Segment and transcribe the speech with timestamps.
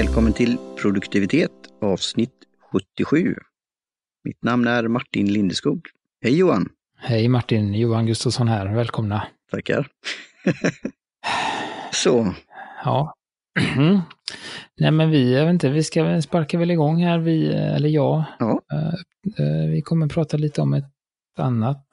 [0.00, 1.50] Välkommen till produktivitet
[1.80, 2.34] avsnitt
[2.72, 3.34] 77.
[4.24, 5.86] Mitt namn är Martin Lindeskog.
[6.24, 6.68] Hej Johan!
[6.98, 8.74] Hej Martin, Johan Gustafsson här.
[8.74, 9.26] Välkomna.
[9.50, 9.88] Tackar.
[11.92, 12.34] Så.
[12.84, 13.14] Ja.
[14.80, 18.24] Nej men vi, jag vet inte, vi ska sparka väl igång här, vi, eller jag.
[18.38, 18.60] Ja.
[19.38, 20.92] Uh, vi kommer prata lite om ett
[21.38, 21.86] annat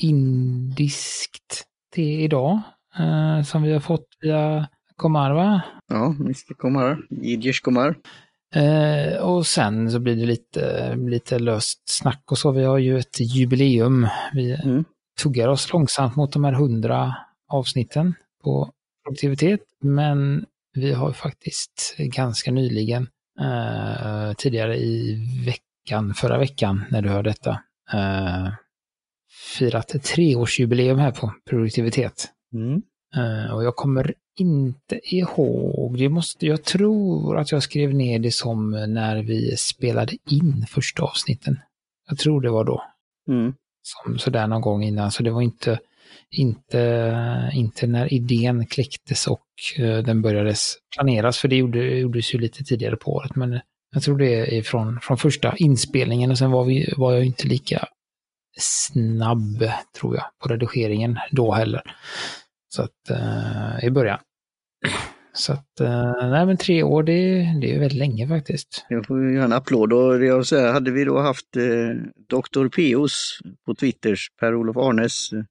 [0.00, 2.60] indiskt te idag.
[3.00, 4.68] Uh, som vi har fått via
[5.02, 5.62] Komar va?
[5.88, 7.94] Ja, Mr Komar, Jidjish Komar.
[8.56, 12.50] Uh, och sen så blir det lite, lite löst snack och så.
[12.50, 14.08] Vi har ju ett jubileum.
[14.32, 14.84] Vi mm.
[15.22, 17.14] tuggar oss långsamt mot de här hundra
[17.48, 18.70] avsnitten på
[19.04, 19.60] produktivitet.
[19.80, 23.08] Men vi har faktiskt ganska nyligen,
[23.40, 27.50] uh, tidigare i veckan, förra veckan när du hör detta,
[27.94, 28.48] uh,
[29.58, 32.28] firat treårsjubileum här på produktivitet.
[32.54, 32.82] Mm.
[33.16, 38.34] Uh, och jag kommer inte ihåg, det måste, jag tror att jag skrev ner det
[38.34, 41.58] som när vi spelade in första avsnitten.
[42.08, 42.84] Jag tror det var då.
[43.28, 43.54] Mm.
[43.82, 45.78] Som sådär någon gång innan, så det var inte,
[46.30, 49.46] inte, inte när idén kläcktes och
[49.78, 50.54] uh, den började
[50.96, 53.60] planeras, för det gjorde, gjordes ju lite tidigare på året, men
[53.94, 57.48] jag tror det är från, från första inspelningen och sen var, vi, var jag inte
[57.48, 57.88] lika
[58.58, 59.64] snabb,
[60.00, 61.82] tror jag, på redigeringen då heller.
[62.74, 64.18] Så att, eh, i början.
[65.32, 67.12] Så att, eh, nej men tre år det,
[67.60, 68.86] det är väldigt länge faktiskt.
[68.88, 71.88] Jag får göra en applåd och jag säga, hade vi då haft eh,
[72.28, 72.68] Dr.
[72.68, 75.44] Peos på Twitters, Per-Olof Arnes eh,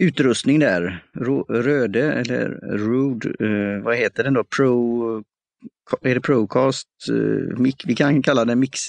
[0.00, 1.04] utrustning där,
[1.48, 7.76] Röde eller Rude, eh, vad heter den då, Pro, eh, är det Procast, eh, mic,
[7.84, 8.80] vi kan kalla den mix,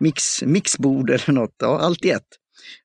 [0.00, 2.28] mix, mixbord eller något, ja, allt i ett.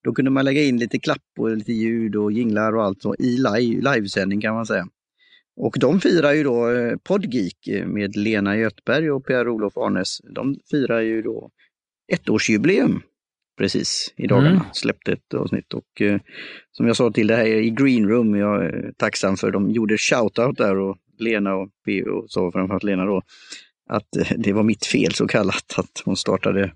[0.04, 3.16] Då kunde man lägga in lite klapp och lite ljud och jinglar och allt så
[3.16, 4.88] i live, livesändning kan man säga.
[5.62, 10.22] Och de firar ju då eh, Podgeek med Lena Göthberg och Per-Olof Arnes.
[10.36, 11.50] De firar ju då
[12.12, 13.02] ettårsjubileum
[13.58, 14.50] precis i dagarna.
[14.50, 14.64] Mm.
[14.74, 16.20] Släppte ett avsnitt och eh,
[16.72, 19.98] som jag sa till det här i Green Room, jag är tacksam för de gjorde
[19.98, 22.26] shoutout där och Lena och P.O.
[22.28, 23.22] sa framförallt Lena då
[23.90, 26.72] att eh, det var mitt fel så kallat att hon startade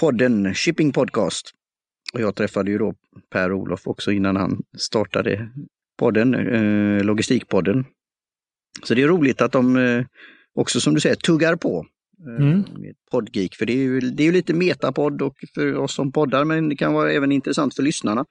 [0.00, 1.50] podden Shipping Podcast.
[2.12, 2.94] Och jag träffade ju då
[3.30, 5.50] Per-Olof också innan han startade
[5.98, 7.84] podden, eh, Logistikpodden.
[8.82, 10.04] Så det är roligt att de eh,
[10.54, 11.86] också som du säger tuggar på
[12.28, 12.64] eh, mm.
[13.10, 13.54] Podgeek.
[13.54, 16.68] För det är ju, det är ju lite metapodd och för oss som poddar men
[16.68, 18.24] det kan vara även intressant för lyssnarna.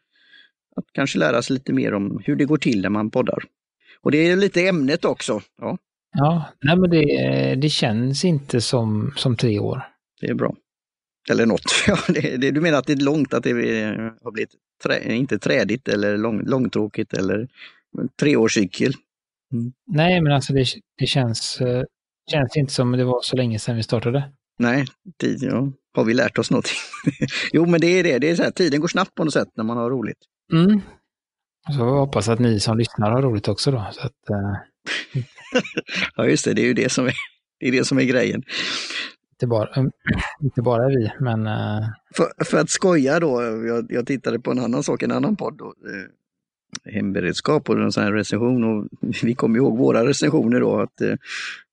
[0.75, 3.43] Att kanske lära sig lite mer om hur det går till när man poddar.
[4.01, 5.41] Och det är lite ämnet också.
[5.61, 5.77] Ja,
[6.17, 9.81] ja nej men det, det känns inte som, som tre år.
[10.21, 10.55] Det är bra.
[11.29, 11.63] Eller något.
[11.87, 13.51] Ja, det, det, du menar att det är långt, att det
[14.23, 17.47] har blivit trä, inte trädigt eller lång, långtråkigt eller
[18.19, 18.93] treårscykel?
[19.53, 19.73] Mm.
[19.87, 20.65] Nej, men alltså det,
[20.97, 21.83] det känns, uh,
[22.31, 24.31] känns inte som det var så länge sedan vi startade.
[24.59, 24.85] Nej,
[25.19, 25.71] tid, ja.
[25.93, 26.77] har vi lärt oss någonting?
[27.53, 28.19] jo, men det är det.
[28.19, 30.17] det är så här, tiden går snabbt på något sätt när man har roligt.
[30.53, 30.81] Mm.
[31.71, 33.87] Så jag hoppas att ni som lyssnar har roligt också då.
[33.91, 34.57] Så att, uh...
[36.15, 36.53] ja, just det.
[36.53, 37.13] Det är ju det som är,
[37.59, 38.43] det är, det som är grejen.
[39.43, 39.91] Inte bara,
[40.41, 41.47] inte bara vi, men...
[41.47, 41.87] Uh...
[42.15, 45.57] För, för, att skoja då, jag, jag, tittade på en annan sak, en annan podd.
[45.57, 48.87] Då, eh, hemberedskap och en sån här recension och
[49.23, 51.15] vi kommer ihåg våra recensioner då att eh,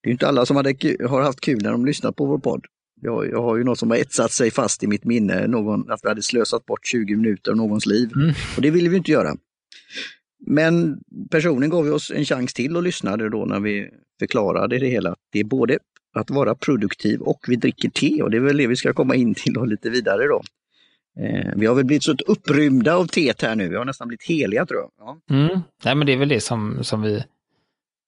[0.01, 0.75] det är inte alla som hade,
[1.09, 2.65] har haft kul när de lyssnat på vår podd.
[3.01, 5.99] Jag, jag har ju något som har etsat sig fast i mitt minne, någon, att
[6.03, 8.09] vi hade slösat bort 20 minuter av någons liv.
[8.15, 8.33] Mm.
[8.55, 9.35] Och det ville vi inte göra.
[10.47, 10.99] Men
[11.31, 13.89] personen gav oss en chans till och lyssnade då när vi
[14.19, 15.15] förklarade det hela.
[15.31, 15.79] Det är både
[16.13, 19.15] att vara produktiv och vi dricker te och det är väl det vi ska komma
[19.15, 20.41] in till och lite vidare då.
[21.19, 24.25] Eh, vi har väl blivit så upprymda av teet här nu, vi har nästan blivit
[24.27, 24.91] heliga tror jag.
[24.97, 25.35] Ja.
[25.35, 25.59] Mm.
[25.85, 27.23] Nej men det är väl det som, som vi,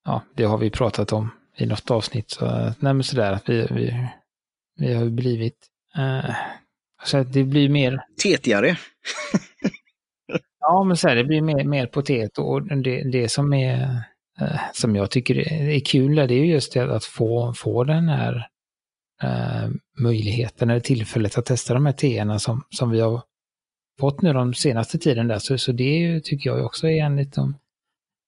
[0.05, 2.29] ja det har vi pratat om i något avsnitt.
[2.29, 2.45] Så,
[2.79, 4.07] nej men sådär, vi, vi,
[4.79, 6.35] vi har blivit, eh,
[7.03, 8.05] så det blir mer...
[8.23, 8.77] Tetigare.
[10.59, 14.03] ja men så här, det blir mer, mer potet och det, det som är
[14.73, 18.47] som jag tycker är kul, det är ju just det att få, få den här
[19.23, 23.21] eh, möjligheten eller tillfället att testa de här teerna som, som vi har
[23.99, 25.39] fått nu de senaste tiden där.
[25.39, 27.55] Så, så det tycker jag också är en liten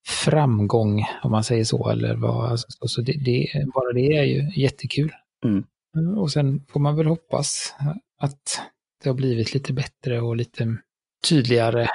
[0.08, 1.90] framgång, om man säger så.
[1.90, 5.12] Eller vad, alltså, så det, det, bara det är ju jättekul.
[5.46, 5.64] Mm.
[5.98, 7.76] Eh, och sen får man väl hoppas
[8.18, 8.62] att
[9.04, 10.78] det har blivit lite bättre och lite
[11.30, 11.88] tydligare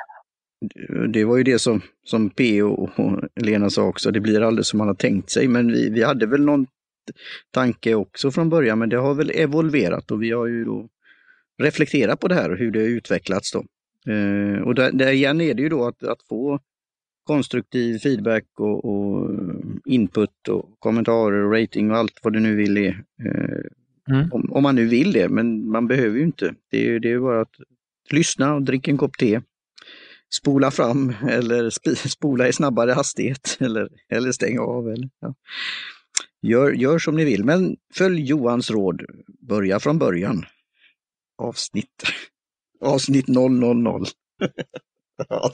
[1.08, 2.90] det var ju det som, som P och
[3.36, 5.48] Lena sa också, det blir aldrig som man har tänkt sig.
[5.48, 6.66] Men vi, vi hade väl någon
[7.50, 10.88] tanke också från början, men det har väl evolverat och vi har ju då
[11.62, 13.52] reflekterat på det här och hur det har utvecklats.
[13.52, 13.64] Då.
[14.12, 16.60] Eh, och där, där, igen är det ju då att, att få
[17.24, 19.30] konstruktiv feedback och, och,
[19.84, 23.04] input och kommentarer och rating och allt vad du nu vill är.
[24.10, 24.32] Mm.
[24.32, 26.54] Om, om, man nu vill det, men man behöver ju inte.
[26.70, 27.54] Det är, det är bara att
[28.10, 29.40] lyssna och dricka en kopp te.
[30.30, 31.70] Spola fram eller
[32.08, 34.88] spola i snabbare hastighet eller, eller stänga av.
[34.88, 35.34] Eller, ja.
[36.42, 39.02] gör, gör som ni vill, men följ Johans råd.
[39.48, 40.44] Börja från början.
[41.38, 42.04] Avsnitt,
[42.80, 44.06] avsnitt 000.
[45.28, 45.50] ja,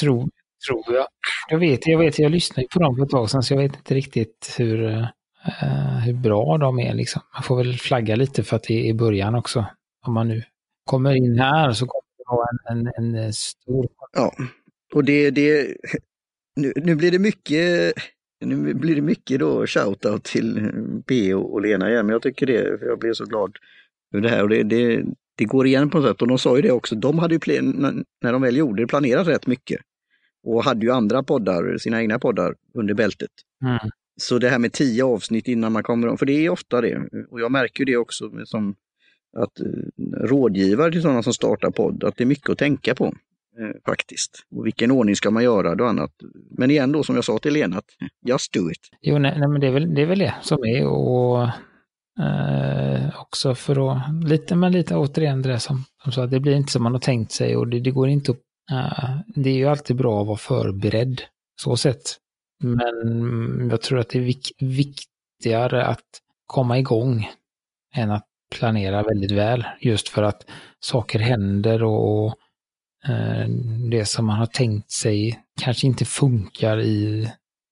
[0.00, 0.30] tror,
[0.68, 1.06] tror jag.
[1.48, 3.76] Jag vet, jag vet, jag lyssnade på dem för ett tag sedan så jag vet
[3.76, 7.22] inte riktigt hur, uh, hur bra de är liksom.
[7.34, 9.66] Man får väl flagga lite för att det är i början också.
[10.06, 10.42] Om man nu
[10.84, 13.88] kommer in här så kommer vara en, en, en stor...
[14.12, 14.34] Ja,
[14.94, 15.76] och det, det
[16.56, 17.94] nu, nu blir det mycket
[18.44, 20.70] nu blir det mycket då shoutout till
[21.06, 21.40] P.O.
[21.40, 23.56] och Lena igen, men jag tycker det, för jag blev så glad
[24.14, 24.42] över det här.
[24.42, 25.04] Och det, det,
[25.36, 27.62] det går igen på något sätt och de sa ju det också, de hade ju
[28.22, 29.80] när de väl gjorde det planerat rätt mycket.
[30.46, 33.30] Och hade ju andra poddar, sina egna poddar under bältet.
[33.64, 33.78] Mm.
[34.20, 37.08] Så det här med tio avsnitt innan man kommer om, för det är ofta det.
[37.30, 38.74] Och jag märker det också som
[39.38, 39.66] att eh,
[40.26, 44.46] rådgivare till sådana som startar podd, att det är mycket att tänka på eh, faktiskt.
[44.50, 46.12] Och vilken ordning ska man göra och annat.
[46.50, 47.90] Men igen då som jag sa till Lena, att
[48.26, 48.80] just do it.
[49.00, 51.48] Jo, nej, nej men det är, väl, det är väl det som är och
[52.20, 56.72] Eh, också för att, lite, men lite återigen det som, som sa, det blir inte
[56.72, 58.38] som man har tänkt sig och det, det går inte att,
[58.70, 61.22] eh, det är ju alltid bra att vara förberedd,
[61.62, 62.16] så sett.
[62.64, 66.06] Men jag tror att det är vik viktigare att
[66.46, 67.28] komma igång
[67.94, 70.46] än att planera väldigt väl, just för att
[70.80, 72.34] saker händer och, och
[73.08, 73.48] eh,
[73.90, 77.30] det som man har tänkt sig kanske inte funkar i,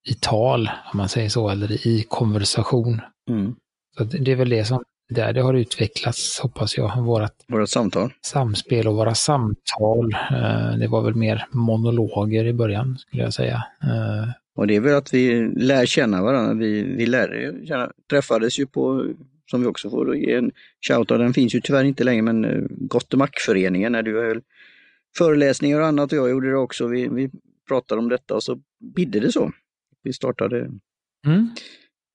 [0.08, 3.00] i tal, om man säger så, eller i konversation.
[3.30, 3.54] Mm.
[3.98, 8.12] Så det är väl det som där det har utvecklats, hoppas jag, vårat, vårat samtal.
[8.22, 10.14] samspel och våra samtal.
[10.30, 13.62] Eh, det var väl mer monologer i början, skulle jag säga.
[13.82, 16.54] Eh, och det är väl att vi lär känna varandra.
[16.54, 19.04] Vi, vi lär känna, träffades ju på,
[19.50, 20.52] som vi också får ge en
[20.88, 24.42] shoutout, den finns ju tyvärr inte längre, men eh, Gottemack-föreningen när du höll
[25.18, 26.86] föreläsningar och annat och jag gjorde det också.
[26.86, 27.30] Vi, vi
[27.68, 28.58] pratade om detta och så
[28.96, 29.52] bidde det så.
[30.02, 30.58] Vi startade
[31.26, 31.48] mm.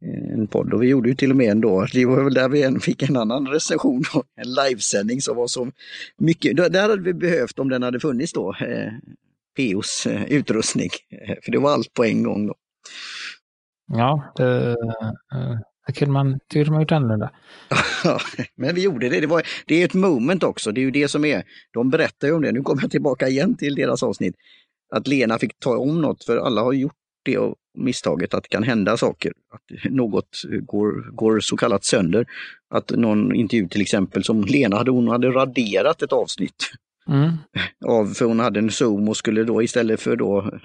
[0.06, 2.34] Eh, en podd och vi gjorde ju till och med en då, det var väl
[2.34, 4.04] där vi fick en annan recension,
[4.36, 5.72] en livesändning som var så
[6.18, 8.92] mycket, där hade vi behövt om den hade funnits då, eh,
[9.58, 10.90] POs eh, utrustning.
[11.44, 12.56] För det var allt på en gång då.
[13.88, 14.78] Ja, det,
[15.88, 17.32] det kunde man, kunde man gjort annorlunda.
[18.56, 19.20] men vi gjorde det.
[19.20, 20.72] Det, var, det är ett moment också.
[20.72, 21.44] Det är ju det som är,
[21.74, 22.52] de berättar ju om det.
[22.52, 24.36] Nu kommer jag tillbaka igen till deras avsnitt.
[24.92, 28.50] Att Lena fick ta om något, för alla har gjort det och misstaget att det
[28.50, 29.34] kan hända saker.
[29.54, 32.26] Att något går, går så kallat sönder.
[32.70, 36.72] Att någon intervju till exempel som Lena hade, hon hade raderat ett avsnitt.
[37.08, 37.32] Mm.
[37.86, 40.60] Av, för hon hade en zoom och skulle då istället för då,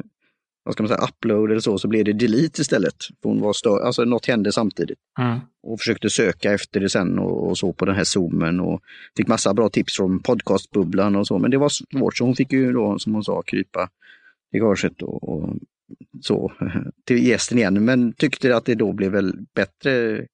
[0.67, 2.95] vad ska man säga, upload eller så, så blev det delete istället.
[3.23, 4.99] För hon var stör, alltså något hände samtidigt.
[5.19, 5.39] Mm.
[5.63, 8.81] Och försökte söka efter det sen och, och, så på den här zoomen och
[9.17, 11.39] fick massa bra tips från podcastbubblan och så.
[11.39, 13.89] Men det var svårt så hon fick ju då, som hon sa, krypa
[14.53, 15.55] i gaget och, och
[16.23, 16.53] så
[17.05, 20.27] till gästen igen, men tyckte att det då blev väl bättre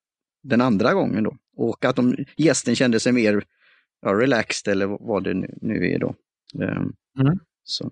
[0.43, 1.37] den andra gången då.
[1.57, 3.45] Och att de, gästen kände sig mer
[4.03, 6.15] ja, relaxed eller vad det nu, nu är då.
[6.63, 7.39] Ehm, mm.
[7.65, 7.91] Så.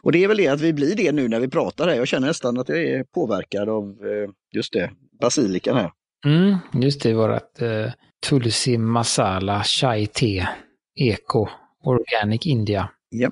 [0.00, 1.94] Och det är väl det att vi blir det nu när vi pratar här.
[1.94, 5.90] Jag känner nästan att jag är påverkad av eh, just det, basilikan här.
[6.26, 7.90] Mm, just det, vårat uh,
[8.28, 10.46] Tulsi Masala Chai Te
[10.94, 11.48] Eko
[11.84, 12.90] Organic India.
[13.08, 13.30] Ja.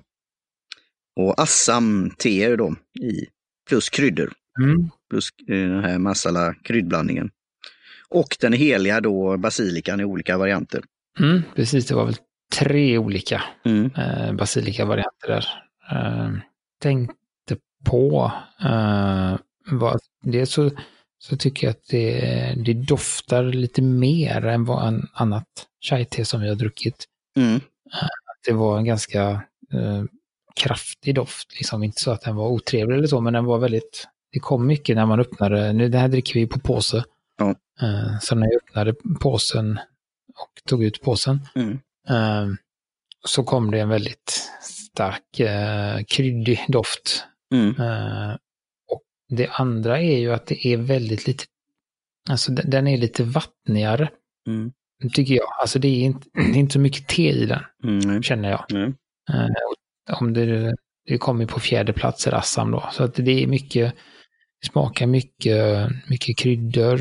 [1.16, 3.26] Och Assam-teer då i
[3.68, 4.32] plus kryddor.
[4.60, 4.90] Mm.
[5.10, 7.30] Plus eh, den här masala kryddblandningen.
[8.08, 10.82] Och den heliga då basilikan i olika varianter.
[11.20, 12.16] Mm, precis, det var väl
[12.58, 13.90] tre olika mm.
[13.96, 15.46] eh, basilikavarianter där.
[15.90, 16.30] Eh,
[16.82, 18.32] tänkte på,
[18.64, 19.36] eh,
[19.70, 20.70] vad, det så,
[21.18, 25.46] så tycker jag att det, det doftar lite mer än vad en annat
[25.80, 27.04] chai-te som vi har druckit.
[27.36, 27.54] Mm.
[27.92, 28.08] Eh,
[28.46, 29.30] det var en ganska
[29.72, 30.04] eh,
[30.56, 31.54] kraftig doft.
[31.56, 31.82] Liksom.
[31.82, 34.08] Inte så att den var otrevlig eller så, men den var väldigt...
[34.32, 35.72] Det kom mycket när man öppnade.
[35.72, 37.04] Nu, det här dricker vi på påse.
[37.38, 37.54] Ja.
[37.82, 39.78] Uh, så när jag öppnade påsen
[40.28, 41.72] och tog ut påsen mm.
[42.10, 42.54] uh,
[43.24, 44.50] så kom det en väldigt
[45.00, 47.24] stark uh, kryddig doft.
[47.54, 47.74] Mm.
[48.90, 51.44] och det andra är ju att det är väldigt lite,
[52.28, 54.10] alltså den är lite vattnigare.
[54.48, 54.72] Mm.
[55.12, 55.48] Tycker jag.
[55.60, 58.22] Alltså det är inte, det är inte så mycket te i den, mm.
[58.22, 58.72] känner jag.
[58.72, 58.94] Mm
[60.12, 60.74] om det,
[61.06, 62.88] det kommer på fjärde plats i Assam då.
[62.92, 63.94] Så att det är mycket,
[64.60, 67.00] det smakar mycket, mycket kryddor.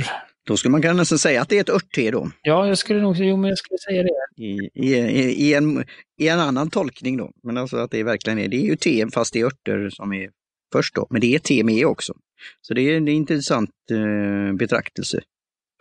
[0.50, 2.32] Då skulle man nästan säga att det är ett örtte då?
[2.42, 4.44] Ja, jag skulle nog jo, men jag skulle säga det.
[4.44, 4.96] I, i,
[5.48, 5.86] i, en,
[6.18, 9.08] I en annan tolkning då, men alltså att det verkligen är, det är ju te
[9.14, 10.30] fast det är örter som är
[10.74, 11.08] först då.
[11.10, 12.14] Men det är te med också.
[12.62, 15.22] Så det är en intressant eh, betraktelse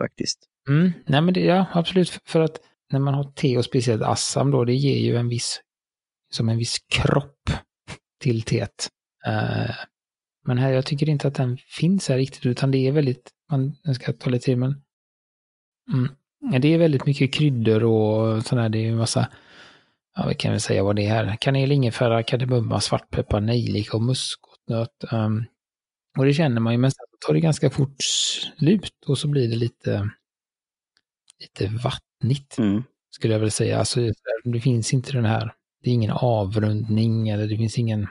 [0.03, 0.39] faktiskt.
[0.69, 2.21] Mm, nej men det, ja, absolut.
[2.25, 2.61] För att
[2.93, 5.61] när man har te och speciellt Assam då, det ger ju en viss,
[6.31, 7.51] som en viss kropp
[8.21, 8.89] till teet.
[9.29, 9.75] Uh,
[10.47, 13.77] men här, jag tycker inte att den finns här riktigt, utan det är väldigt, man
[13.83, 14.83] jag ska ta lite till, men
[15.93, 19.29] mm, det är väldigt mycket kryddor och sådär, det är ju massa,
[20.17, 24.03] ja vi kan väl säga vad det är här, kanel, ingefära, kardemumma, svartpeppar, nejlika och
[24.03, 25.05] muskotnöt.
[25.13, 25.45] Um,
[26.19, 29.49] och det känner man ju, men sen tar det ganska fort slut och så blir
[29.49, 30.11] det lite,
[31.41, 32.83] lite vattnigt, mm.
[33.11, 33.79] skulle jag väl säga.
[33.79, 34.01] Alltså,
[34.45, 38.07] det finns inte den här, det är ingen avrundning eller det finns ingen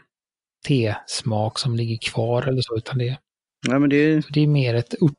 [0.67, 3.17] tesmak som ligger kvar eller så, utan det,
[3.67, 4.25] ja, men det...
[4.29, 5.13] det är mer ett urt,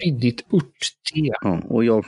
[0.00, 1.36] kryddigt örtte.
[1.40, 2.04] Ja, och jag,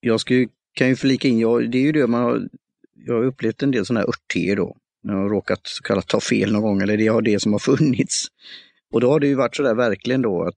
[0.00, 2.48] jag ska ju, kan ju flika in, jag, det är ju det man har,
[2.94, 4.76] jag har upplevt en del sådana här örtteer då.
[5.02, 7.52] När jag har råkat så kallat ta fel någon gång, eller det har det som
[7.52, 8.26] har funnits.
[8.92, 10.54] Och då har det ju varit sådär verkligen då att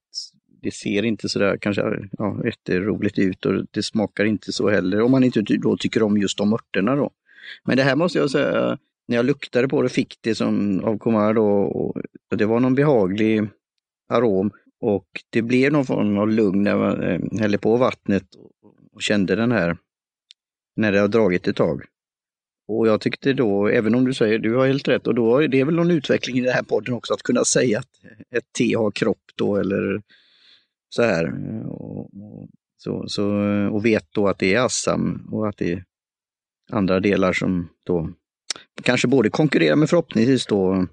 [0.61, 5.11] det ser inte sådär kanske ja, jätteroligt ut och det smakar inte så heller om
[5.11, 7.11] man inte då tycker om just de örterna då.
[7.63, 10.97] Men det här måste jag säga, när jag luktade på det fick det som av
[10.97, 13.49] Komar då, och det var någon behaglig
[14.09, 18.23] arom och det blev någon form av lugn när man eh, hällde på vattnet
[18.93, 19.77] och kände den här,
[20.75, 21.83] när det har dragit ett tag.
[22.67, 25.47] Och jag tyckte då, även om du säger, du har helt rätt, och då är
[25.47, 27.89] det väl någon utveckling i den här podden också, att kunna säga att
[28.29, 30.01] ett te har kropp då eller
[30.89, 31.33] så här.
[31.67, 33.25] Och, och, så, så,
[33.71, 35.83] och vet då att det är Assam och att det är
[36.71, 38.09] andra delar som då
[38.83, 40.85] kanske både konkurrerar men förhoppningsvis då eh,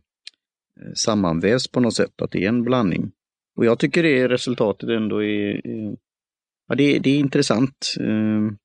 [0.94, 3.12] sammanvävs på något sätt, att det är en blandning.
[3.58, 5.60] Och jag tycker det resultatet ändå är,
[6.68, 7.94] ja, det, det är intressant.
[8.00, 8.56] Ehm,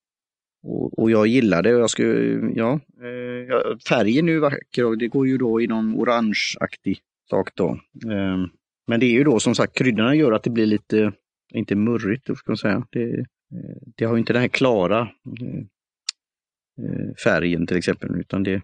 [0.63, 1.75] och, och, jag gillar det.
[1.75, 2.79] Och jag ska, eh, ja,
[3.89, 7.79] färgen är ju vacker och det går ju då i någon orangeaktig sak då.
[8.11, 8.49] Ehm,
[8.87, 11.11] men det är ju då som sagt kryddorna gör att det blir lite,
[11.53, 12.87] inte murrigt, ska man säga.
[12.91, 13.25] Det, eh,
[13.97, 15.01] det har inte den här klara
[16.81, 18.61] eh, färgen till exempel, utan det,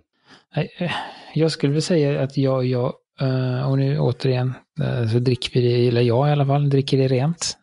[1.34, 5.68] jag skulle vilja säga att jag, jag eh, och nu återigen, eh, så dricker vi
[5.68, 7.58] det, eller jag i alla fall, dricker det rent.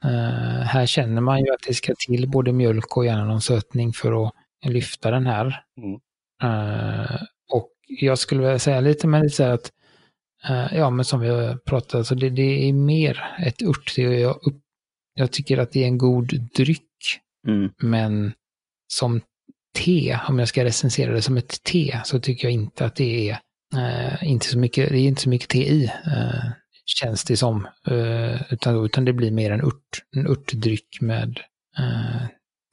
[0.65, 4.27] Här känner man ju att det ska till både mjölk och gärna någon sötning för
[4.27, 4.33] att
[4.65, 5.63] lyfta den här.
[5.83, 6.01] Mm.
[7.53, 7.71] Och
[8.01, 9.73] jag skulle vilja säga lite med lite så här att,
[10.73, 13.99] ja men som vi har pratat, så det, det är mer ett ört.
[13.99, 14.37] Jag,
[15.15, 16.91] jag tycker att det är en god dryck,
[17.49, 17.71] mm.
[17.79, 18.33] men
[18.93, 19.21] som
[19.79, 23.31] te, om jag ska recensera det som ett te, så tycker jag inte att det
[23.31, 23.39] är
[23.76, 26.50] eh, inte så mycket, det är inte så mycket te i, eh,
[26.87, 27.68] känns det som.
[27.87, 31.40] Eh, utan, utan det blir mer en, urt, en örtdryck med
[31.78, 32.26] eh,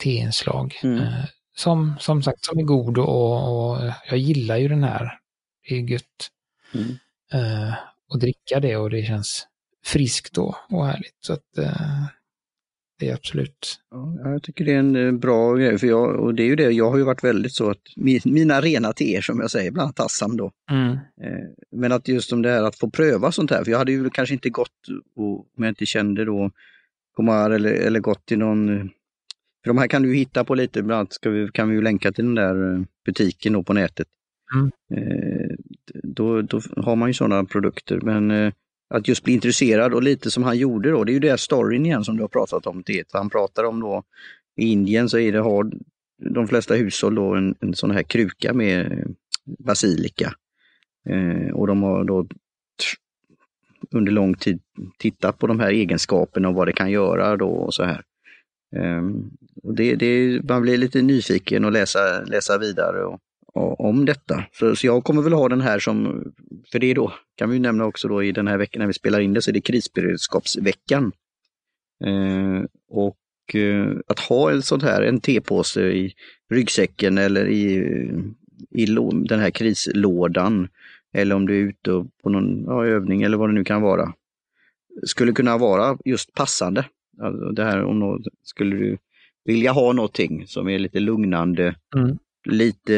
[0.04, 0.80] teinslag.
[0.84, 1.00] Mm.
[1.00, 5.20] Eh, som, som sagt, som är god och, och, jag gillar ju den här.
[5.70, 6.30] Det är gött.
[6.74, 6.98] Mm.
[7.34, 7.74] Eh,
[8.14, 9.48] att dricka det och det känns
[9.86, 11.18] friskt då och härligt.
[11.26, 12.06] Så att, eh,
[13.04, 13.80] det är absolut.
[13.92, 16.56] Ja, jag tycker det är en eh, bra grej, för jag, och det är ju
[16.56, 17.82] det, jag har ju varit väldigt så att
[18.26, 20.52] mina rena teer som jag säger, bland annat Assam då.
[20.72, 20.92] Mm.
[20.92, 23.92] Eh, men att just om det här att få pröva sånt här, för jag hade
[23.92, 26.52] ju kanske inte gått om jag inte kände då
[27.16, 28.90] Komar eller, eller gått till någon
[29.64, 32.12] för de här kan du hitta på lite, bland annat vi, kan vi ju länka
[32.12, 34.08] till den där eh, butiken då på nätet.
[34.56, 34.72] Mm.
[36.04, 38.52] då, då har man ju sådana produkter, men
[38.94, 41.86] att just bli intresserad och lite som han gjorde då, det är ju det storyn
[41.86, 42.84] igen som du har pratat om.
[42.86, 43.14] Det.
[43.14, 44.04] Han pratar om då,
[44.58, 45.72] i Indien så är det, har
[46.18, 49.08] de flesta hushåll då en, en sån här kruka med
[49.46, 50.34] basilika.
[51.10, 52.28] Eh, och de har då
[53.92, 54.60] under lång tid
[54.98, 58.02] tittat på de här egenskaperna och vad det kan göra då och så här.
[58.76, 59.04] Eh,
[59.64, 63.04] och det, det, man blir lite nyfiken och läsa, läsa vidare.
[63.04, 63.20] Och,
[63.54, 64.44] om detta.
[64.52, 66.24] Så, så, jag kommer väl ha den här som,
[66.72, 68.94] för det är då, kan vi nämna också då i den här veckan när vi
[68.94, 71.12] spelar in det, så är det krisberedskapsveckan.
[72.06, 76.14] Eh, och eh, att ha en sån här, en tepåse i
[76.50, 77.76] ryggsäcken eller i,
[78.72, 78.86] i
[79.26, 80.68] den här krislådan,
[81.14, 84.14] eller om du är ute på någon ja, övning eller vad det nu kan vara,
[85.04, 86.86] skulle kunna vara just passande.
[87.22, 88.98] Alltså det här om något, skulle du
[89.46, 92.94] vilja ha någonting som är lite lugnande, mm lite,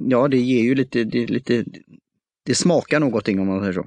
[0.00, 1.64] ja det ger ju lite, det, lite,
[2.44, 3.86] det smakar någonting om man säger så.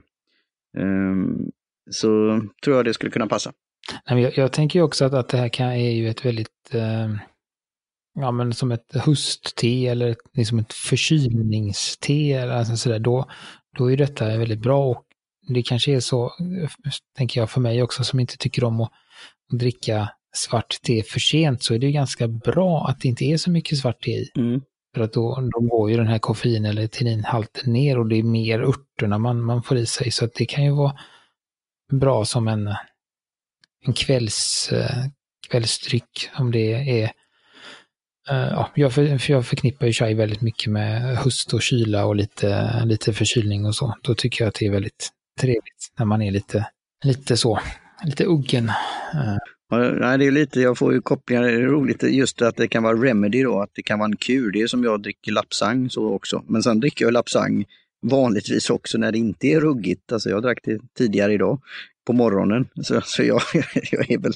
[0.78, 1.52] Um,
[1.92, 3.54] så tror jag det skulle kunna passa.
[4.06, 7.10] Jag, jag tänker också att, att det här kan, är ju ett väldigt, eh,
[8.14, 13.26] ja men som ett höstte eller liksom ett förkylningste eller alltså sådär, då,
[13.78, 15.06] då är detta väldigt bra och
[15.48, 16.32] det kanske är så,
[17.18, 18.92] tänker jag för mig också som inte tycker om att,
[19.54, 23.38] att dricka svart te för sent så är det ganska bra att det inte är
[23.38, 24.32] så mycket svart te i.
[24.36, 24.62] Mm.
[24.96, 28.24] För att då, då går ju den här koffein eller tinninhalten ner och det är
[28.24, 30.12] mer örterna man, man får i sig.
[30.12, 30.96] Så att det kan ju vara
[31.92, 32.76] bra som en,
[33.86, 35.06] en kvälls, eh,
[35.50, 36.30] kvällsdryck.
[36.38, 37.12] Om det är
[38.30, 42.06] eh, ja, jag, för, för jag förknippar ju chai väldigt mycket med höst och kyla
[42.06, 43.96] och lite, lite förkylning och så.
[44.02, 46.68] Då tycker jag att det är väldigt trevligt när man är lite,
[47.04, 47.60] lite så,
[48.04, 48.70] lite uggen.
[49.14, 49.38] Eh,
[49.72, 52.84] nej, det är lite, jag får ju kopplingar, det är roligt just att det kan
[52.84, 54.52] vara remedy då, att det kan vara en kur.
[54.52, 56.44] Det är som jag dricker lapsang så också.
[56.48, 57.66] Men sen dricker jag lapsang
[58.02, 60.12] vanligtvis också när det inte är ruggigt.
[60.12, 61.62] Alltså jag drack det tidigare idag
[62.08, 62.68] på morgonen.
[62.84, 63.42] Så, så jag,
[63.92, 64.34] jag är väl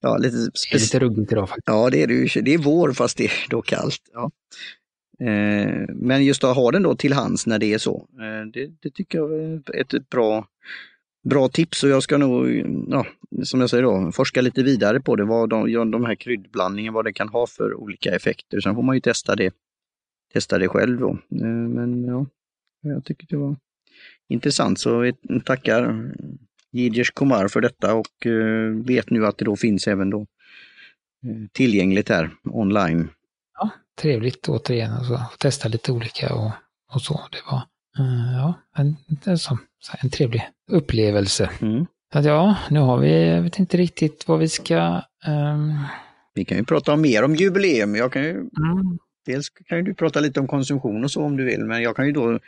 [0.00, 1.66] ja, lite, det är lite ruggigt idag faktiskt.
[1.66, 2.42] Ja, det är det ju.
[2.42, 4.02] Det är vår fast det är då kallt.
[4.12, 4.30] Ja.
[5.20, 8.70] Eh, men just att ha den då till hands när det är så, eh, det,
[8.82, 10.46] det, tycker jag är ett, ett bra,
[11.22, 12.48] bra tips och jag ska nog,
[12.88, 13.06] ja,
[13.44, 17.04] som jag säger då, forska lite vidare på det, vad de, de här kryddblandningen, vad
[17.04, 18.60] det kan ha för olika effekter.
[18.60, 19.54] Sen får man ju testa det,
[20.32, 21.10] testa det själv då.
[21.10, 22.26] Eh, men ja,
[22.82, 23.56] jag tycker det var
[24.28, 26.12] intressant så jag tackar
[26.72, 28.26] Jiders Komar för detta och
[28.86, 30.26] vet nu att det då finns även då
[31.52, 33.10] tillgängligt här online.
[33.58, 36.50] Ja, trevligt återigen att alltså, testa lite olika och,
[36.94, 37.20] och så.
[37.32, 37.62] Det var
[38.36, 38.96] ja, en,
[40.02, 41.50] en, trevlig upplevelse.
[41.60, 41.86] Mm.
[42.14, 45.02] Att ja, nu har vi, jag vet inte riktigt vad vi ska...
[45.26, 45.84] Um...
[46.34, 47.96] Vi kan ju prata mer om jubileum.
[47.96, 48.98] Jag kan ju, mm.
[49.26, 51.96] Dels kan ju du prata lite om konsumtion och så om du vill, men jag
[51.96, 52.38] kan ju då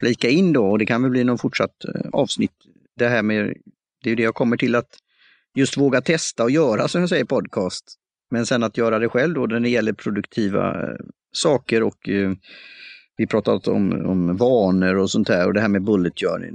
[0.00, 2.52] flika in då och det kan väl bli någon fortsatt avsnitt.
[2.96, 3.54] Det här med,
[4.02, 4.88] det är det jag kommer till att
[5.54, 7.84] just våga testa och göra som jag säger podcast.
[8.30, 10.88] Men sen att göra det själv då när det gäller produktiva
[11.32, 12.32] saker och eh,
[13.16, 16.50] vi pratat om, om vanor och sånt här och det här med bullet journey.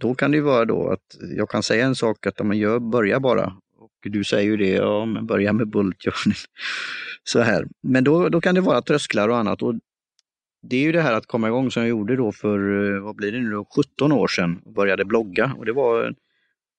[0.00, 2.78] Då kan det ju vara då att jag kan säga en sak att man gör,
[2.78, 3.52] börja bara.
[3.78, 6.36] Och du säger ju det, ja men börja med bullet journey.
[7.24, 7.66] Så här.
[7.82, 9.62] Men då, då kan det vara trösklar och annat.
[9.62, 9.74] Och
[10.62, 12.58] det är ju det här att komma igång som jag gjorde då för,
[12.94, 15.52] eh, vad blir det nu, 17 år sedan och började blogga.
[15.58, 16.14] Och det var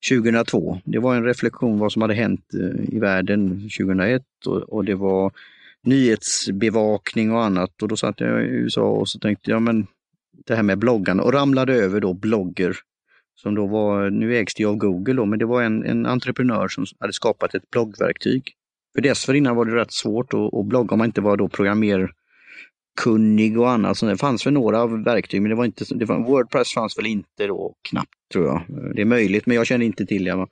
[0.10, 0.82] 2002.
[0.86, 4.96] Det var en reflektion vad som hade hänt eh, i världen 2001 och, och det
[4.96, 5.31] var
[5.83, 7.81] nyhetsbevakning och annat.
[7.81, 9.87] Och då satt jag i USA och så tänkte jag, men
[10.46, 12.77] det här med bloggarna och ramlade över då blogger
[13.35, 16.68] som då var, nu ägs det av Google då, men det var en, en entreprenör
[16.68, 18.53] som hade skapat ett bloggverktyg.
[18.96, 23.59] För dessförinnan var det rätt svårt att, att blogga om man inte var då programmerkunnig
[23.59, 23.98] och annat.
[23.98, 27.05] Så det fanns väl några verktyg, men det var inte, det var, Wordpress fanns väl
[27.05, 28.61] inte då knappt tror jag.
[28.96, 30.48] Det är möjligt, men jag kände inte till det.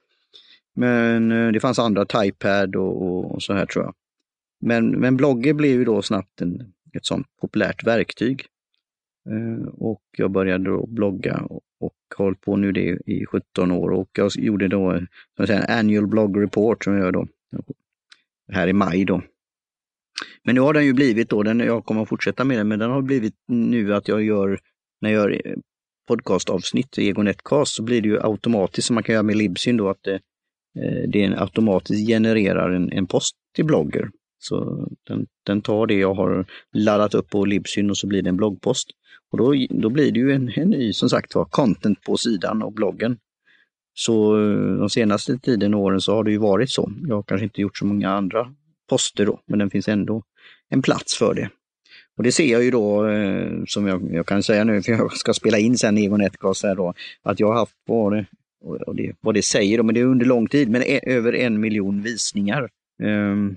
[0.75, 3.93] Men eh, det fanns andra, Typepad och, och så här tror jag.
[4.59, 8.45] Men, men blogger blev ju då snabbt en, ett sånt populärt verktyg.
[9.29, 13.91] Eh, och jag började då blogga och, och hållit på nu det i 17 år
[13.91, 15.01] och jag gjorde då eh,
[15.35, 17.27] som säger, en annual blog report som jag gör då
[18.51, 19.21] här i maj då.
[20.43, 22.79] Men nu har den ju blivit då, den, jag kommer att fortsätta med den, men
[22.79, 24.59] den har blivit nu att jag gör,
[25.01, 25.55] när jag gör eh,
[26.07, 29.89] podcastavsnitt, i Egonetcast, så blir det ju automatiskt som man kan göra med Libsyn då,
[29.89, 30.19] att det,
[30.79, 34.09] eh, det automatiskt genererar en, en post till blogger.
[34.47, 38.29] Så den, den tar det jag har laddat upp på Libsyn och så blir det
[38.29, 38.87] en bloggpost.
[39.31, 42.61] Och då, då blir det ju en, en ny, som sagt var, content på sidan
[42.61, 43.17] och bloggen.
[43.93, 46.91] Så eh, de senaste tiden och åren så har det ju varit så.
[47.07, 48.53] Jag har kanske inte gjort så många andra
[48.89, 50.23] poster då, men den finns ändå
[50.69, 51.49] en plats för det.
[52.17, 55.17] Och det ser jag ju då, eh, som jag, jag, kan säga nu, för jag
[55.17, 58.25] ska spela in sen Egon Etgas här då, att jag har haft, vad det,
[58.85, 61.35] och det, vad det säger, då, men det är under lång tid, men e, över
[61.35, 62.69] en miljon visningar.
[63.03, 63.55] Um,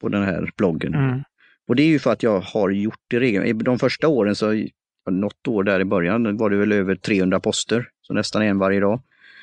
[0.00, 0.94] på den här bloggen.
[0.94, 1.22] Mm.
[1.68, 3.64] Och det är ju för att jag har gjort det regelbundet.
[3.64, 4.66] De första åren, så
[5.10, 8.80] något år där i början, var det väl över 300 poster, så nästan en varje
[8.80, 9.00] dag.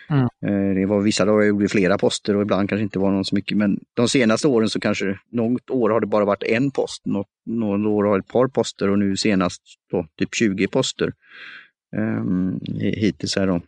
[0.10, 0.24] Mm.
[0.24, 3.26] Eh, det var vissa dagar jag gjorde flera poster och ibland kanske inte var någon
[3.26, 6.72] så mycket, men de senaste åren så kanske något år har det bara varit en
[6.72, 11.14] post, något, något år har ett par poster och nu senast då, typ 20 poster
[11.96, 13.36] um, hittills.
[13.36, 13.62] Här då.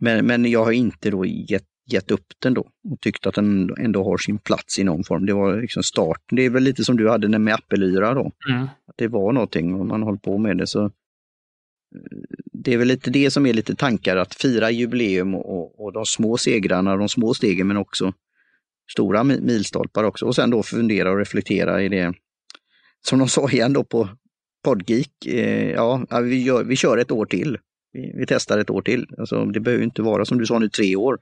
[0.00, 3.74] Men, men jag har inte då gett gett upp den då och tyckt att den
[3.78, 5.26] ändå har sin plats i någon form.
[5.26, 6.36] Det var liksom starten.
[6.36, 8.32] Det är väl lite som du hade med Appelyra då.
[8.48, 8.62] Mm.
[8.62, 10.66] Att det var någonting och man håller på med det.
[10.66, 10.90] så eh,
[12.52, 16.06] Det är väl lite det som är lite tankar, att fira jubileum och, och de
[16.06, 18.12] små segrarna, de små stegen men också
[18.92, 20.26] stora milstolpar också.
[20.26, 22.14] Och sen då fundera och reflektera i det.
[23.00, 24.08] Som de sa igen då på
[24.64, 27.58] Podgeek, eh, ja vi, gör, vi kör ett år till.
[27.92, 29.06] Vi, vi testar ett år till.
[29.18, 31.18] Alltså, det behöver inte vara som du sa nu tre år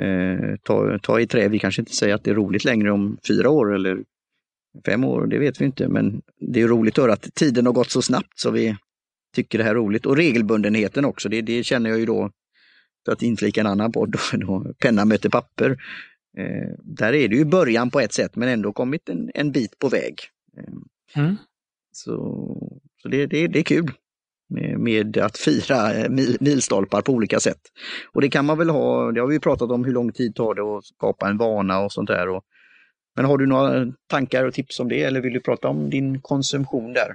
[0.00, 1.48] eh, ta, ta i trä.
[1.48, 4.04] Vi kanske inte säger att det är roligt längre om fyra år eller
[4.86, 5.88] fem år, det vet vi inte.
[5.88, 8.76] Men det är roligt att höra att tiden har gått så snabbt så vi
[9.34, 10.06] tycker det här är roligt.
[10.06, 12.30] Och regelbundenheten också, det, det känner jag ju då,
[13.04, 15.70] för att inflika en annan podd, då, då, penna möter papper.
[16.38, 19.78] Eh, där är det ju början på ett sätt men ändå kommit en, en bit
[19.78, 20.14] på väg.
[20.56, 21.36] Eh, mm.
[21.92, 22.12] Så,
[23.02, 23.92] så det, det, det är kul
[24.78, 27.60] med, att fira eh, mil, milstolpar på olika sätt.
[28.12, 30.54] Och det kan man väl ha, det har vi pratat om hur lång tid tar
[30.54, 32.28] det att skapa en vana och sånt där.
[32.28, 32.42] Och,
[33.16, 36.20] men har du några tankar och tips om det eller vill du prata om din
[36.20, 37.14] konsumtion där?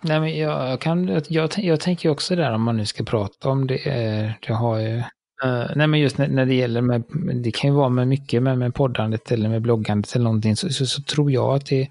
[0.00, 3.66] Nej, men jag, kan, jag, jag tänker också där om man nu ska prata om
[3.66, 3.76] det.
[3.76, 4.96] Eh, det har ju
[5.44, 7.02] eh, nej men just när, när, det gäller med,
[7.44, 10.68] det kan ju vara med mycket med, med poddandet eller med bloggandet eller någonting, så,
[10.70, 11.88] så, så tror jag att det,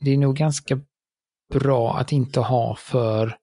[0.00, 0.80] det är nog ganska
[1.52, 3.36] bra att inte ha för,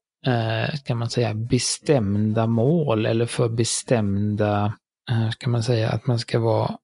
[0.85, 4.73] kan man säga, bestämda mål eller för bestämda,
[5.11, 6.77] uh, kan man säga, att man ska vara,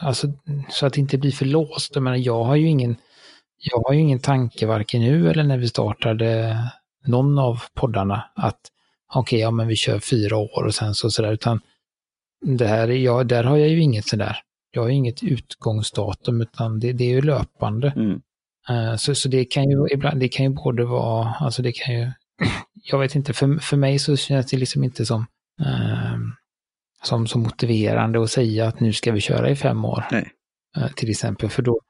[0.00, 0.32] alltså
[0.70, 1.90] så att det inte blir för låst.
[1.94, 2.96] Jag menar, jag har ju ingen,
[3.58, 6.58] jag har ju ingen tanke varken nu eller när vi startade
[7.06, 8.60] någon av poddarna att
[9.14, 11.60] okej, okay, ja men vi kör fyra år och sen så sådär, utan
[12.44, 14.36] det här, ja, där har jag ju inget sådär.
[14.70, 17.92] Jag har inget utgångsdatum utan det, det är ju löpande.
[17.96, 18.20] Mm.
[18.98, 22.12] Så, så det kan ju ibland, det kan ju både vara, alltså det kan ju,
[22.84, 25.26] jag vet inte, för, för mig så känns det liksom inte som,
[25.60, 26.18] uh,
[27.02, 30.04] som så motiverande att säga att nu ska vi köra i fem år.
[30.78, 31.80] Uh, till exempel, för då,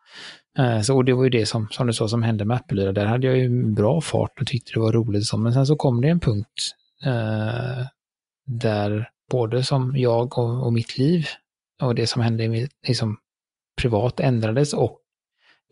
[0.82, 2.92] så, och det var ju det som, som du sa, som hände med Appelyra.
[2.92, 5.26] Där hade jag ju bra fart och tyckte det var roligt.
[5.26, 6.74] Så, men sen så kom det en punkt
[7.06, 7.86] Eh,
[8.46, 11.26] där både som jag och, och, mitt liv
[11.82, 13.18] och det som hände i liksom,
[13.80, 14.98] privat ändrades och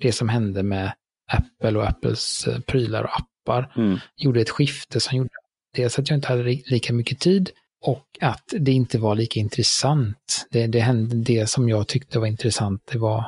[0.00, 0.92] det som hände med
[1.32, 3.98] Apple och Apples eh, prylar och appar mm.
[4.16, 5.30] gjorde ett skifte som gjorde
[5.76, 7.50] dels att jag inte hade lika mycket tid
[7.82, 10.46] och att det inte var lika intressant.
[10.50, 13.24] Det, det, hände, det som jag tyckte var intressant, det var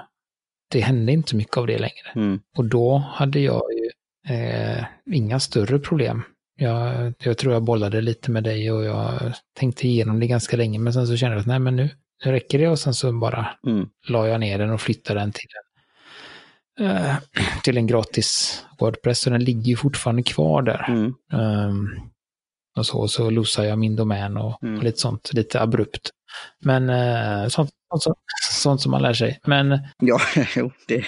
[0.71, 2.13] det hände inte mycket av det längre.
[2.15, 2.41] Mm.
[2.57, 3.91] Och då hade jag ju
[4.35, 6.23] eh, inga större problem
[6.57, 10.79] jag, jag tror jag bollade lite med dig och jag tänkte igenom det ganska länge,
[10.79, 11.89] men sen så kände jag att nej men nu,
[12.25, 13.89] nu räcker det och sen så bara mm.
[14.09, 15.49] la jag ner den och flyttade den till
[16.81, 17.15] en, uh,
[17.63, 20.85] till en gratis Wordpress, så den ligger ju fortfarande kvar där.
[20.89, 21.15] Mm.
[21.33, 22.01] Um,
[22.77, 24.79] och så, så losar jag min domän och, mm.
[24.79, 26.11] och, lite sånt, lite abrupt.
[26.65, 28.17] Men uh, sånt, sånt,
[28.53, 29.39] sånt, som man lär sig.
[29.45, 30.21] Men ja,
[30.57, 31.05] jo, det,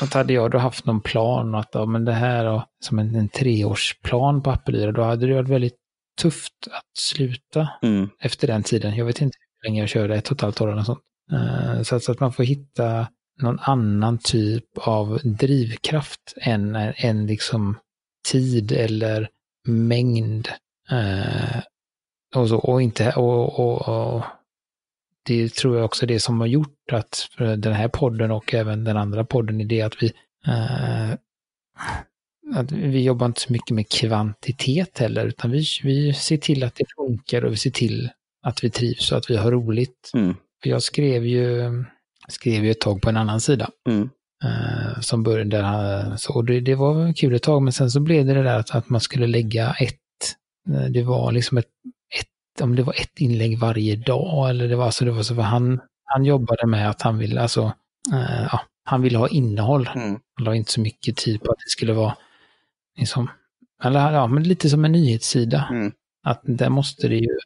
[0.00, 3.14] att hade jag då haft någon plan, att ja, men det här och, som en,
[3.14, 5.76] en treårsplan på Appelyra, då hade det varit väldigt
[6.20, 8.08] tufft att sluta mm.
[8.20, 8.96] efter den tiden.
[8.96, 10.98] Jag vet inte hur länge jag körde, ett och ett halvt år eller sånt.
[11.32, 13.06] Uh, så, så, att man får hitta
[13.42, 17.78] någon annan typ av drivkraft än, än liksom
[18.30, 19.28] tid eller
[19.66, 20.48] mängd.
[20.92, 21.60] Uh,
[22.34, 24.24] och, så, och, inte, och, och, och
[25.26, 28.96] det tror jag också det som har gjort att den här podden och även den
[28.96, 30.12] andra podden är det att vi
[30.46, 31.14] eh,
[32.54, 36.74] att vi jobbar inte så mycket med kvantitet heller, utan vi, vi ser till att
[36.74, 38.10] det funkar och vi ser till
[38.42, 40.10] att vi trivs och att vi har roligt.
[40.14, 40.34] Mm.
[40.64, 41.70] Jag skrev ju,
[42.28, 43.70] skrev ju ett tag på en annan sida.
[43.88, 44.10] Mm.
[44.44, 48.00] Uh, som började där, så, och det, det, var kul ett tag, men sen så
[48.00, 49.94] blev det det där att, att man skulle lägga ett,
[50.70, 51.66] eh, det var liksom ett
[52.60, 55.42] om det var ett inlägg varje dag eller det var så, det var så för
[55.42, 57.72] han, han jobbade med att han ville, alltså,
[58.12, 59.90] äh, ja, han ville ha innehåll.
[59.94, 60.08] Mm.
[60.08, 62.16] Han la inte så mycket tid på att det skulle vara
[62.98, 63.30] liksom,
[63.84, 65.68] eller ja, men lite som en nyhetssida.
[65.70, 65.92] Mm.
[66.24, 67.38] Att där måste det ju,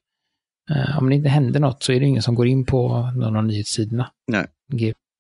[0.99, 3.45] om det inte händer något så är det ingen som går in på någon av
[3.45, 4.11] nyhetssidorna.
[4.27, 4.47] Nej.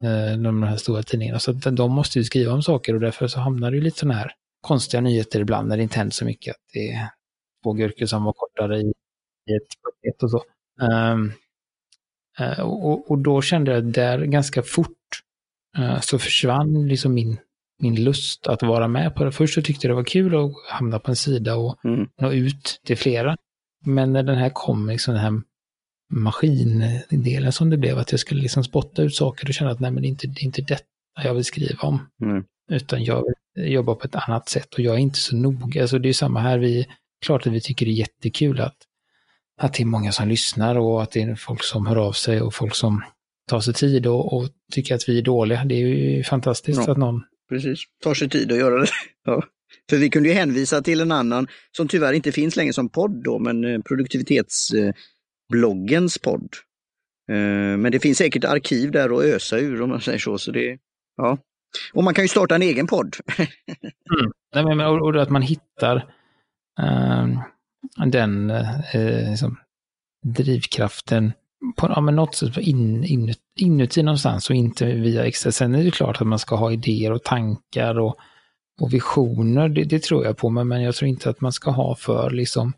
[0.04, 1.38] Äh, de här stora tidningarna.
[1.38, 4.18] Så de måste ju skriva om saker och därför så hamnar det ju lite sådana
[4.18, 6.54] här konstiga nyheter ibland när det inte händer så mycket.
[6.54, 7.08] Att det är
[7.64, 8.92] två gurkor som var kortare i
[9.50, 10.42] i ett paket och så.
[11.12, 11.32] Um,
[12.58, 15.22] och, och, då kände jag där ganska fort
[15.78, 17.38] uh, så försvann liksom min,
[17.78, 19.32] min lust att vara med på det.
[19.32, 22.08] Först så tyckte jag det var kul att hamna på en sida och mm.
[22.20, 23.36] nå ut till flera.
[23.82, 25.42] Men när den här kom, liksom den här
[26.12, 29.90] maskindelen som det blev, att jag skulle liksom spotta ut saker och känna att nej
[29.90, 30.84] men det är inte, det är inte detta
[31.24, 32.08] jag vill skriva om.
[32.22, 32.44] Mm.
[32.70, 35.82] Utan jag vill jobba på ett annat sätt och jag är inte så noga.
[35.82, 36.86] Alltså det är samma här, vi,
[37.24, 38.76] klart att vi tycker det är jättekul att
[39.60, 42.42] att det är många som lyssnar och att det är folk som hör av sig
[42.42, 43.02] och folk som
[43.48, 45.64] tar sig tid och, och tycker att vi är dåliga.
[45.64, 47.22] Det är ju fantastiskt ja, att någon...
[47.48, 48.86] Precis, tar sig tid att göra det.
[49.24, 49.42] Ja.
[49.90, 53.22] För vi kunde ju hänvisa till en annan som tyvärr inte finns längre som podd
[53.24, 56.48] då, men eh, produktivitetsbloggens eh, podd.
[57.30, 60.38] Eh, men det finns säkert arkiv där att ösa ur om man säger så.
[60.38, 60.78] så det,
[61.16, 61.38] ja.
[61.92, 63.16] Och man kan ju starta en egen podd.
[64.54, 64.80] mm.
[64.80, 66.14] och, och att man hittar
[66.78, 67.40] um
[68.06, 69.56] den eh, liksom,
[70.24, 71.32] drivkraften
[71.76, 75.52] på ja, men något sätt in, in, inuti någonstans och inte via extra.
[75.52, 78.16] Sen är det klart att man ska ha idéer och tankar och,
[78.80, 81.70] och visioner, det, det, tror jag på, men, men jag tror inte att man ska
[81.70, 82.72] ha för liksom,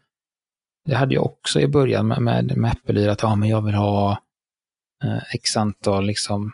[0.85, 3.74] det hade jag också i början med, med, med Apple, att ja, men jag vill
[3.74, 4.22] ha
[5.04, 6.52] eh, x antal liksom,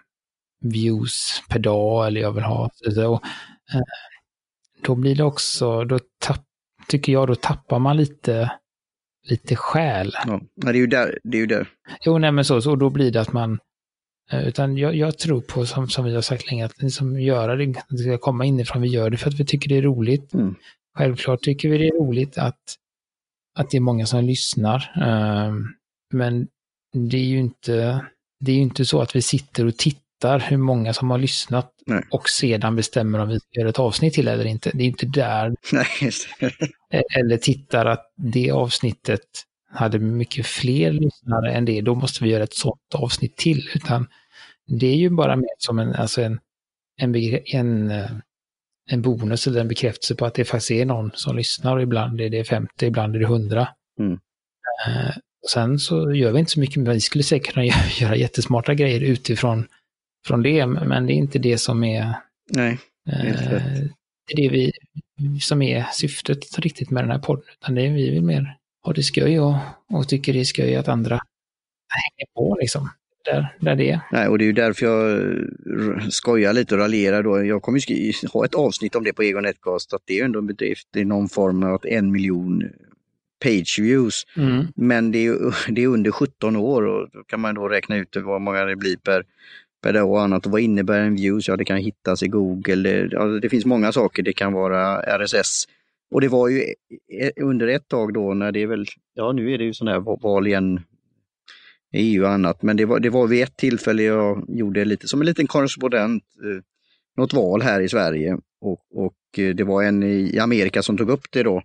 [0.60, 2.70] views per dag eller jag vill ha,
[3.08, 3.24] och,
[3.74, 3.80] eh,
[4.82, 6.50] då blir det också, då tappar
[6.90, 8.52] tycker jag, då tappar man lite,
[9.28, 10.12] lite själ.
[10.26, 11.18] Ja, det är ju där.
[11.24, 11.68] Det är ju där.
[12.04, 13.58] Jo, nej men så, så då blir det att man,
[14.32, 17.66] utan jag, jag tror på, som, som vi har sagt länge, att liksom göra det,
[17.88, 20.34] det ska komma inifrån, vi gör det för att vi tycker det är roligt.
[20.34, 20.54] Mm.
[20.98, 22.76] Självklart tycker vi det är roligt att,
[23.58, 24.92] att det är många som lyssnar.
[25.48, 25.74] Um,
[26.12, 26.48] men
[26.92, 28.06] det är ju inte,
[28.40, 32.04] det är inte så att vi sitter och tittar hur många som har lyssnat Nej.
[32.10, 34.70] och sedan bestämmer om vi ska göra ett avsnitt till eller inte.
[34.74, 35.54] Det är inte där.
[35.72, 36.10] Nej,
[36.90, 37.18] det.
[37.18, 39.26] Eller tittar att det avsnittet
[39.70, 43.68] hade mycket fler lyssnare än det, då måste vi göra ett sånt avsnitt till.
[43.74, 44.06] Utan
[44.66, 46.40] det är ju bara mer som en, alltså en,
[47.00, 48.10] en, en, eh,
[48.90, 51.76] en bonus eller en bekräftelse på att det faktiskt är någon som lyssnar.
[51.76, 53.68] Och ibland är det 50, ibland är det 100.
[53.98, 54.12] Mm.
[54.86, 55.16] Eh,
[55.48, 57.66] Sen så gör vi inte så mycket, men vi skulle säkert kunna
[58.00, 59.66] göra jättesmarta grejer utifrån
[60.26, 62.14] från det, men det är inte det som är,
[62.50, 63.90] Nej, rätt.
[64.26, 64.72] det är det vi,
[65.40, 68.92] som är syftet riktigt med den här podden, utan det är vi vill mer ha
[68.92, 69.54] det skoj och,
[69.92, 71.20] och tycker det är skoj att andra
[71.90, 72.88] hänger på liksom,
[73.24, 74.00] där, där det är.
[74.12, 77.44] Nej, och det är ju därför jag skojar lite och raljerar då.
[77.44, 80.24] Jag kommer ju ha ett avsnitt om det på Egon Netcast, att det är ju
[80.24, 82.62] ändå en bedrift i någon form av att en miljon
[83.44, 84.26] page views.
[84.36, 84.66] Mm.
[84.74, 88.16] Men det är, det är under 17 år och då kan man då räkna ut
[88.16, 89.24] hur många det blir per,
[89.82, 90.46] per dag och annat.
[90.46, 91.48] Och vad innebär en views?
[91.48, 92.90] Ja, det kan hittas i Google.
[92.90, 94.22] Det, ja, det finns många saker.
[94.22, 95.64] Det kan vara RSS.
[96.10, 99.32] Och det var ju eh, eh, under ett tag då när det är väl, ja
[99.32, 100.80] nu är det ju sån här val igen
[101.92, 105.20] EU och annat, men det var, det var vid ett tillfälle jag gjorde lite som
[105.20, 106.62] en liten korrespondent, eh,
[107.16, 111.10] något val här i Sverige och, och eh, det var en i Amerika som tog
[111.10, 111.62] upp det då,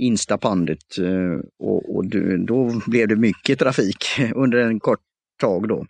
[0.00, 0.84] Instapandet
[1.58, 2.06] och, och
[2.46, 5.00] då- blev det mycket trafik under en kort
[5.40, 5.86] tag då.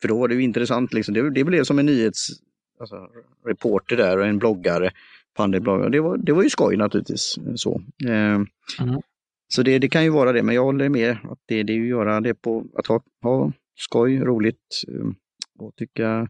[0.00, 1.14] För då var det ju intressant, liksom.
[1.14, 4.90] det, det blev som en nyhetsreporter alltså, där och en bloggare,
[5.38, 5.90] pandebloggare.
[5.90, 7.38] Det var, det var ju skoj naturligtvis.
[7.56, 8.40] Så, eh,
[8.80, 9.00] Mm.
[9.48, 11.76] så det, det kan ju vara det, men jag håller med att det, det är
[11.76, 15.06] ju att göra det på att ha, ha skoj, roligt eh,
[15.58, 16.28] och tycka,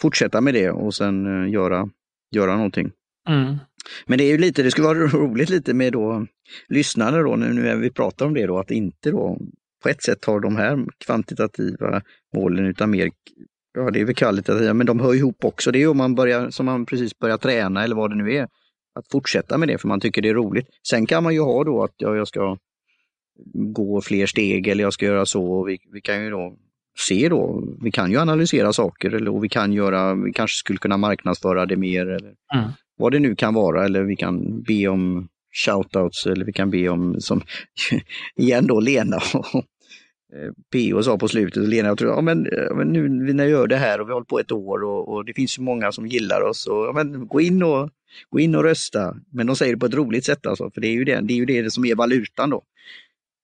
[0.00, 1.88] fortsätta med det och sen eh, göra,
[2.30, 2.90] göra någonting.
[3.28, 3.56] Mm.
[4.06, 6.26] Men det är ju lite, det skulle vara roligt lite med då
[6.68, 9.38] lyssnare då, nu när vi pratar om det då, att inte då
[9.82, 12.02] på ett sätt har de här kvantitativa
[12.34, 13.10] målen utan mer,
[13.74, 15.70] ja det är väl kvalitativa, men de hör ihop också.
[15.72, 18.34] Det är ju om man börjar, som man precis börjar träna eller vad det nu
[18.34, 18.42] är,
[18.94, 20.66] att fortsätta med det för man tycker det är roligt.
[20.88, 22.56] Sen kan man ju ha då att ja, jag ska
[23.54, 25.64] gå fler steg eller jag ska göra så.
[25.64, 26.56] Vi, vi kan ju då
[27.08, 30.78] se då, vi kan ju analysera saker eller och vi kan göra, vi kanske skulle
[30.78, 32.70] kunna marknadsföra det mer eller Mm.
[32.96, 35.28] vad det nu kan vara eller vi kan be om
[35.66, 37.42] shoutouts eller vi kan be om, som
[38.36, 39.18] igen då Lena
[40.32, 43.50] Eh, PO sa på slutet, Lena jag tror, ja men, ja, men nu när jag
[43.50, 45.62] gör det här och vi har hållit på ett år och, och det finns så
[45.62, 47.90] många som gillar oss, och, ja, men, gå, in och,
[48.30, 49.16] gå in och rösta.
[49.32, 51.34] Men de säger det på ett roligt sätt alltså, för det är ju det, det,
[51.34, 52.62] är ju det som är valutan då.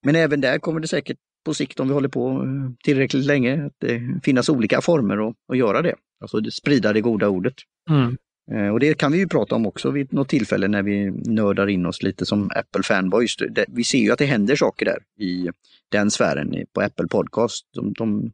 [0.05, 3.66] Men även där kommer det säkert på sikt, om vi håller på eh, tillräckligt länge,
[3.66, 5.94] att det finnas olika former att, att göra det.
[6.20, 7.55] Alltså sprida det goda ordet.
[7.90, 8.16] Mm.
[8.52, 11.66] Eh, Och det kan vi ju prata om också vid något tillfälle när vi nördar
[11.66, 13.37] in oss lite som Apple fanboys.
[13.37, 15.50] Det- Vi ser ju att det händer saker där i
[15.88, 17.66] den sfären på Apple Podcast.
[17.74, 18.32] De, de,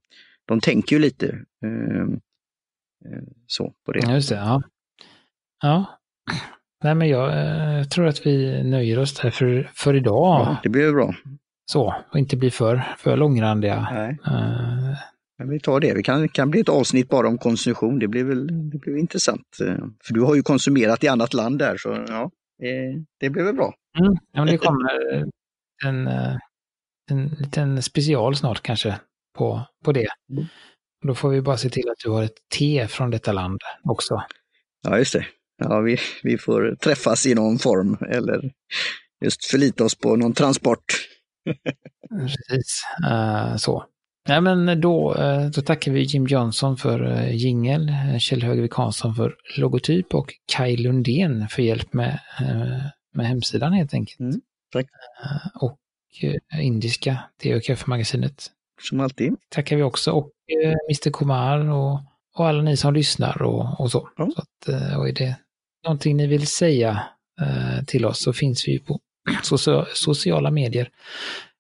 [0.48, 1.27] de tänker ju lite
[1.64, 2.03] eh,
[3.12, 4.01] eh, så på det.
[4.03, 4.62] Ja, Just det, ja.
[5.62, 5.98] Ja.
[6.85, 7.29] Nej, men jag
[7.79, 10.40] eh, tror att vi nöjer oss där för, för idag.
[10.40, 11.14] Ja, det blir bra.
[11.72, 13.88] Så, och inte bli för, för långrandiga.
[13.92, 14.18] Nej.
[14.27, 14.96] Eh,
[15.44, 15.94] Men vi tar det.
[15.94, 17.98] Det kan, kan bli ett avsnitt bara om konsumtion.
[17.98, 19.61] Det blir väl det blir intressant.
[19.66, 22.22] eh, För du har ju konsumerat i annat land där så ja,
[22.62, 23.74] eh, det blir väl bra.
[23.98, 24.90] mm, ja, det kommer
[25.85, 26.37] en, eh,
[27.11, 29.00] en liten special snart kanske
[29.38, 30.07] på, på det.
[30.33, 30.44] Mm.
[31.02, 33.61] Och Då får vi bara se till att du har ett te från detta land
[33.85, 34.22] också.
[34.83, 35.26] Ja, just det.
[35.59, 38.52] Ja, vi, vi får träffas i någon form eller
[39.24, 40.85] just förlita oss på någon transport.
[42.11, 43.85] Precis, Eh, så.
[44.28, 48.74] Nej, men då, eh, då tackar vi Jim Johnson för uh, jingel, eh, Kjell Högvik
[48.74, 52.82] Hansson för logotyp och Kai Lundén för hjälp med, eh,
[53.14, 54.20] med hemsidan helt enkelt.
[54.20, 54.40] Mm,
[54.72, 54.87] tack.
[55.24, 55.78] Eh, och
[56.22, 57.18] eh, indiska
[57.64, 58.46] kaffemagasinet
[58.82, 59.37] Som alltid.
[59.48, 60.11] tackar vi också.
[60.12, 60.30] Och
[60.64, 62.00] eh, Mr Kumar och,
[62.35, 64.08] och alla ni som lyssnar och, och så.
[64.16, 64.30] Ja.
[64.35, 65.37] så att, eh, och är det
[65.85, 67.02] någonting ni vill säga
[67.40, 69.00] eh, till oss så finns vi på
[69.42, 70.88] socia- sociala medier.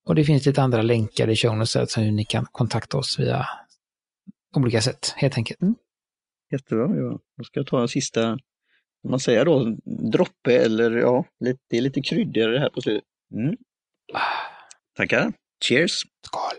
[0.04, 3.46] Och det finns lite andra länkar i show notes, hur ni kan kontakta oss via
[4.56, 5.60] olika sätt, helt enkelt.
[6.52, 6.96] Jättebra.
[6.96, 7.18] Ja.
[7.36, 8.32] Då ska jag ta en sista,
[9.04, 9.76] om man säger då,
[10.12, 13.04] droppe eller ja, lite, det är lite kryddigare här på slutet.
[13.34, 13.56] Mm.
[14.96, 15.32] Tackar.
[15.64, 16.02] Cheers.
[16.26, 16.58] Skål!